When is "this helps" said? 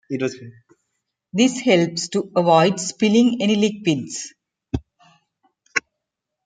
1.31-2.07